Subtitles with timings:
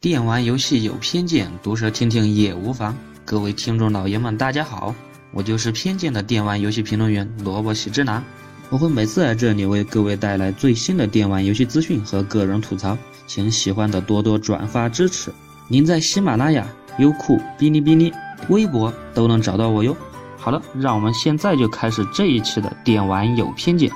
[0.00, 2.96] 电玩游戏有偏见，毒舌听听也无妨。
[3.24, 4.94] 各位听众老爷们，大家好，
[5.32, 8.22] 我就是偏见的电玩游戏评论员萝卜喜之男。
[8.70, 15.32] 我会每次在这里为各位带来最新的电玩游戏资讯和个人吐槽，请喜欢的多多转发支持。
[15.66, 16.64] 您在喜马拉雅、
[17.00, 18.12] 优酷、哔哩哔哩、
[18.50, 19.96] 微博都能找到我哟。
[20.36, 23.90] 好了，让我们现在就开始这一期的电玩有偏见。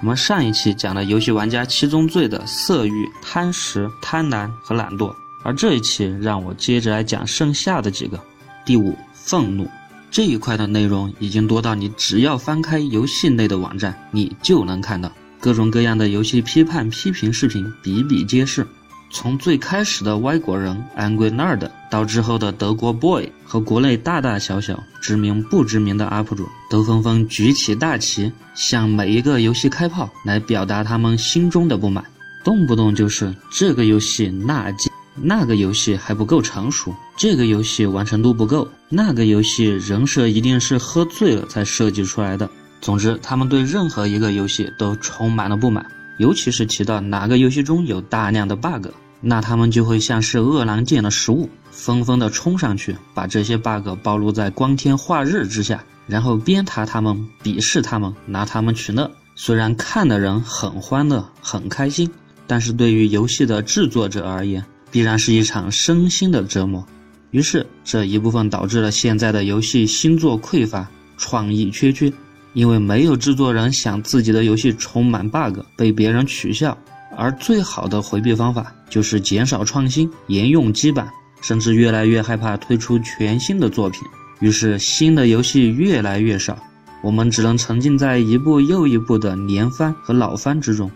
[0.00, 5.12] 我们上一期讲了游戏玩家七宗罪的色欲、贪食、贪婪和懒惰。
[5.42, 8.18] 而这一期让我接着来讲剩下的几个。
[8.64, 9.68] 第五，愤怒
[10.10, 18.66] 这一块的内容已经多到你只要翻开游戏内的网站，你就能看到各种各样的游戏批判批评视频比比皆是。
[19.12, 32.04] 从最开始的外国人 Angry Nerd，到之后的德国 Boy 和国内大大小小知名不知名的 UP 主，都纷纷举起大旗，向每一个游戏开炮，来表达他们心中的不满，
[32.44, 34.72] 动不动就是这个游戏那。
[35.14, 42.48] 那个游戏还不够成熟，这个游戏完成度不够，那个游戏人设一定是喝醉了才设计出来的。
[42.80, 45.84] 总之，他们对任何一个游戏都充满了不满，
[46.18, 48.86] 尤其是提到哪个游戏中有大量的 bug，
[49.20, 59.10] 那他们就会像是饿狼见了食物，纷纷的冲上去，把这些 bug 暴露在光天化日之下，然后鞭挞他们，鄙视他们，拿他们取乐。
[59.34, 62.10] 虽然看的人很欢乐，很开心，
[62.46, 66.84] 但是对于游戏的制作者而言，必然是一场身心的折磨，
[67.30, 72.12] 于是这一部分导致了现在的游戏新作匮乏、创意缺缺，
[72.54, 76.76] 因为没有制作人想自己的游戏充满 bug 被别人取笑，
[77.16, 81.08] 而最好的回避方法就是减少创新、沿用基板，
[81.40, 84.02] 甚至越来越害怕推出全新的作品，
[84.40, 86.58] 于是新的游戏越来越少，
[87.02, 90.90] 我们只能沉浸在一部又一部的连番和老番之中。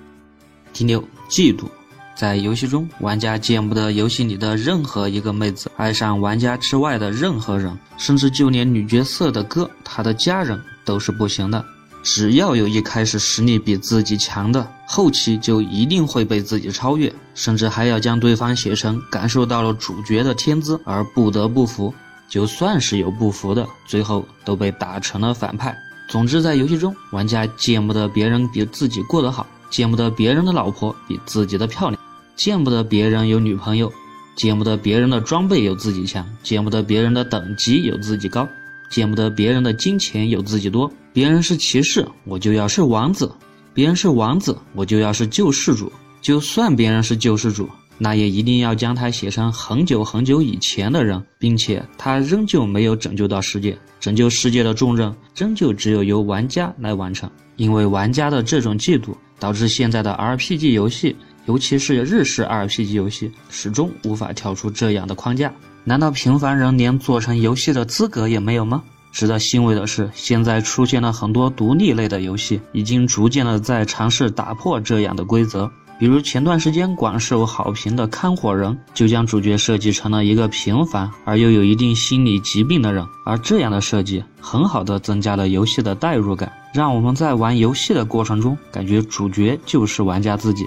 [0.72, 1.66] 第六，嫉妒。
[2.14, 11.64] 在游戏中，玩家见不得游戏里的任何一个妹子爱上玩家之外的任何人，甚至就连女角色的哥，他的家人都是不行的。
[12.04, 21.92] 只要有一开始实力比自己强的，后期就一定会被自己超越，甚至还要将对方写成感受到了主角的天资而不得不服。
[22.28, 25.76] 就算是有不服的，最后都被打成了反派。
[26.08, 32.00] 总之，在游戏中，玩家见不得别人比自己过得好，见不得别人的老婆比自己的漂亮。
[32.36, 33.92] 见不得别人有女朋友，
[34.36, 38.48] 见不得别人的装备有自己强，见不得别人的等级有自己高，
[38.90, 40.90] 见不得别人的金钱有自己多。
[41.12, 43.28] 别人是骑士，我就要是王子；
[43.72, 45.90] 别人是王子，我就要是救世主。
[46.20, 47.68] 就算别人是救世主，
[47.98, 53.78] 那也一定要将他写成很久很久以前的人，并且他仍旧没有拯救到世界。
[54.00, 57.30] 拯救世界的重任，仍旧只有由玩家来完成。
[57.56, 61.14] 因为玩家的这种嫉妒，导致现在的 RPG 游戏。
[61.46, 65.52] 尤其是日式 RPG 游戏，始终无法跳出这样的框架。
[65.84, 68.82] 难道平凡人连做成游戏的资格也没有吗？
[69.12, 75.70] 值得欣慰的是，现在出现了很多独立类的游戏，已经逐渐的在尝试打破这样的规则。
[75.96, 90.66] 比如前段时间广受好评的《看火人》，就将主角设计成了一个平凡而又有一定心理疾病的人，而这样的设计很好的增加了游戏的代入感，让我们在玩游戏的过程中感觉主角就是玩家自己。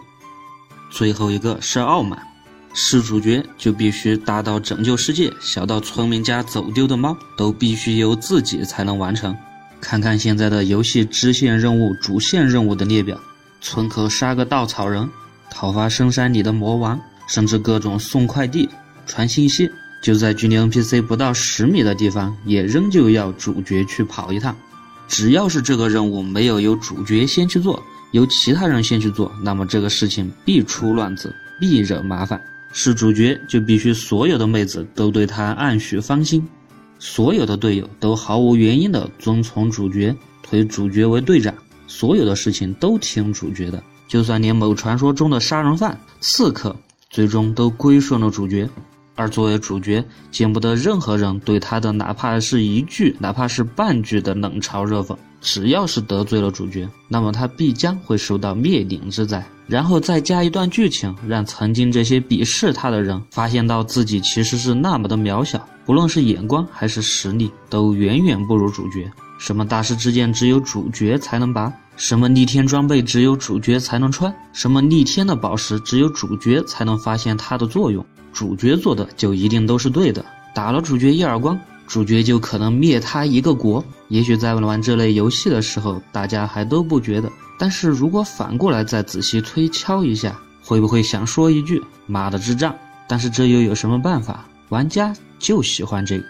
[0.89, 2.19] 最后一个是傲慢，
[2.73, 9.35] 是主角就必须大到拯救世界，小到村民家走丢的猫都必须由自己才能完成。
[9.79, 13.19] 看看现在的游戏支线任务、主线任务的列表，
[13.61, 15.07] 村口杀个稻草人，
[15.51, 18.67] 讨伐深山里的魔王，甚至各种送快递、
[19.05, 19.69] 传信息，
[20.01, 24.55] 就在距离 NPC 不到十米的地方，也仍旧要主角去跑一趟。
[25.07, 27.81] 只要是这个任务没有由主角先去做。
[28.11, 32.41] 由其他人先去做，那么这个事情必出乱子，必惹麻烦。
[32.73, 36.45] 是主角就必须所有的妹子都对他暗许芳心，
[36.99, 41.53] 所有的队友都毫无原因的遵从主角，推主角为队长，
[41.87, 43.81] 所有的事情都听主角的。
[44.07, 46.75] 就算连某传说中的杀人犯、刺客，
[47.09, 48.69] 最终都归顺了主角。
[49.15, 55.17] 而作为主角，见不得任何人对他的哪怕是一句，哪怕是半句的冷嘲热讽。
[55.47, 59.41] 只要是得罪了主角，那么他必将会受到灭顶之灾。
[59.65, 69.09] 然后再加一段剧情，让曾经这些鄙视他的人发现到自己其实是那么的渺小，不论是眼光还是实力，都远远不如主角。
[69.39, 78.05] 什么大师之剑只有主角才能拔，什么逆天装备只有主角才能穿，什么逆天的宝石只有主角才能发现它的作用。
[78.33, 81.57] 主角做的就一定都是对的，打了主角一耳光。
[81.87, 83.83] 主角就可能灭他一个国。
[84.09, 87.31] 也许在玩这类游戏的时候，大家还都不觉得。
[87.57, 92.75] 但是如果反过来再仔细推敲一下，会不会想说一句：“妈的智障！
[93.07, 94.45] 但是这又有什么办法？
[94.69, 96.25] 玩家就喜欢这个。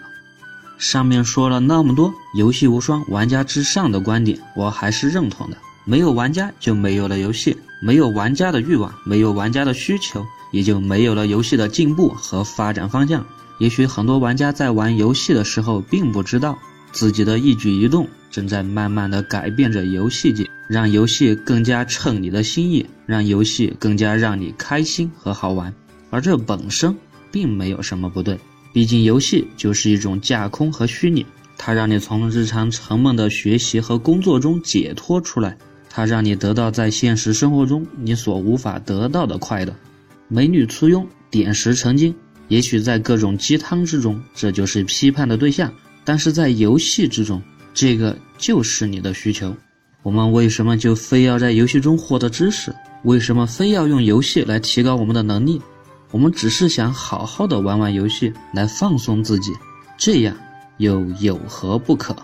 [0.78, 5.56] 上面说了那么多“游戏无双，玩家至上”的观点，我还是认同的。
[5.84, 13.24] 没有玩家就没有了游戏，没有玩家的欲望，没有玩家的需求，也就没有了游戏的进步和发展方向。
[13.58, 16.58] 也许很多玩家在玩游戏的时候，并不知道
[16.92, 25.74] 自己的一举一动正在慢慢的改变着游戏界，让游戏更加称你的心意，让游戏更加让你开心和好玩。
[26.10, 26.96] 而这本身
[27.30, 28.38] 并没有什么不对，
[28.72, 31.26] 毕竟游戏就是一种架空和虚拟，
[31.56, 35.58] 它让你从日常沉闷的学习和工作中解脱出来，
[35.90, 39.74] 它让你得到在现实生活中你所无法得到的快乐。
[40.28, 42.14] 美女簇拥，点石成金。
[42.48, 45.68] 也许在各种鸡汤之中，这就是批判的对象；
[46.04, 47.40] 但是在游戏之中，
[47.72, 49.54] 这个就是你的需求。
[50.02, 52.74] 我们为什么就非要在游戏中获得知识？
[53.04, 55.60] 为什么非要用游戏来提高我们的能力？
[56.10, 59.52] 我们只是想好好的玩玩游戏，来放松自己，
[59.98, 60.34] 这样
[60.78, 62.16] 又有何不可？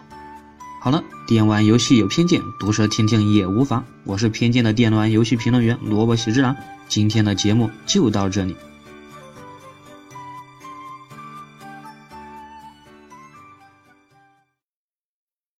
[0.80, 3.84] 好了，电玩游戏有偏见，毒舌听听也无妨。
[4.04, 6.56] 我是偏见的电玩游戏评论员萝卜喜之郎，
[6.88, 8.56] 今天的节目就到这里。